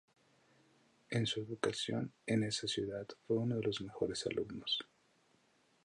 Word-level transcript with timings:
En 1.11 1.27
su 1.27 1.41
educación 1.41 2.11
en 2.25 2.43
esa 2.43 2.67
ciudad 2.67 3.05
fue 3.27 3.37
uno 3.37 3.57
de 3.57 3.61
los 3.61 3.81
mejores 3.81 4.25
alumnos. 4.25 4.79